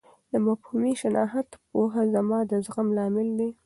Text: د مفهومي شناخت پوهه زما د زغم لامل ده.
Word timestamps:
د 0.31 0.33
مفهومي 0.45 0.93
شناخت 1.01 1.49
پوهه 1.69 2.03
زما 2.13 2.39
د 2.49 2.51
زغم 2.65 2.87
لامل 2.97 3.27
ده. 3.39 3.49